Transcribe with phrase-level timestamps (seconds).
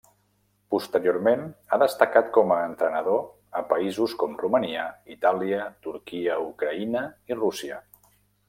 [0.75, 3.21] Posteriorment ha destacat com a entrenador
[3.61, 4.89] a països com Romania,
[5.19, 7.83] Itàlia, Turquia, Ucraïna i Rússia.